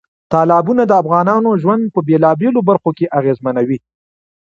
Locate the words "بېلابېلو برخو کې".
2.07-3.11